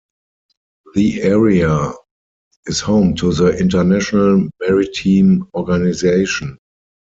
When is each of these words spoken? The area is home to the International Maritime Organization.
The 0.95 1.21
area 1.21 1.91
is 2.65 2.79
home 2.79 3.13
to 3.17 3.35
the 3.35 3.55
International 3.59 4.49
Maritime 4.59 5.47
Organization. 5.53 6.57